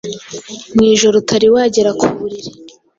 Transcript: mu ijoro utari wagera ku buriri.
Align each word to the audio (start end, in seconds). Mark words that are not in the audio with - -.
mu 0.75 0.81
ijoro 0.93 1.15
utari 1.21 1.47
wagera 1.55 1.91
ku 1.99 2.05
buriri. 2.17 2.51